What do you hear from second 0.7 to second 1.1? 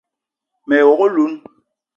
ye wok